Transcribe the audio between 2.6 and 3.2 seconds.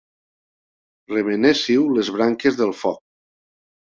del foc.